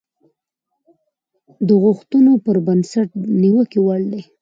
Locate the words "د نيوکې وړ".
3.23-4.01